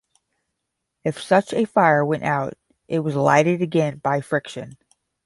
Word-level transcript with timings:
If 1.03 1.21
such 1.21 1.53
a 1.53 1.65
fire 1.65 2.03
went 2.03 2.23
out, 2.23 2.55
it 2.87 3.01
was 3.01 3.15
lighted 3.15 3.61
again 3.61 3.97
by 3.99 4.21
friction. 4.21 4.79